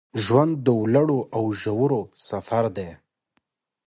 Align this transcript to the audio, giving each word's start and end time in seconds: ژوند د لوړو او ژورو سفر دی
ژوند 0.23 0.51
د 0.65 0.67
لوړو 0.93 1.19
او 1.35 1.43
ژورو 1.61 2.01
سفر 2.27 2.65
دی 2.77 2.89